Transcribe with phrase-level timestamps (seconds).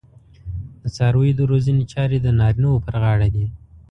[0.81, 3.45] د څارویو د روزنې چارې د نارینه وو پر غاړه دي.